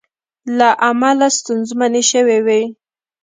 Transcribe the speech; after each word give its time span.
له 0.57 0.69
امله 0.89 1.27
ستونزمنې 1.37 2.03
شوې 2.11 2.37
وې 2.45 2.61